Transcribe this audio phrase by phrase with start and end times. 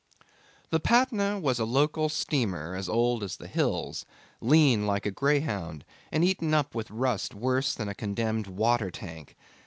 [0.71, 4.03] The Patna was a local steamer as old as the hills,
[4.41, 9.37] lean like a greyhound, and eaten up with rust worse than a condemned water tank.